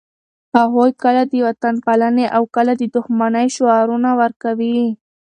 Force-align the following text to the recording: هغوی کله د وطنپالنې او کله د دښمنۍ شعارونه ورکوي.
هغوی 0.57 0.91
کله 1.03 1.21
د 1.31 1.33
وطنپالنې 1.47 2.25
او 2.35 2.43
کله 2.55 2.73
د 2.77 2.83
دښمنۍ 2.95 3.47
شعارونه 3.55 4.09
ورکوي. 4.21 4.81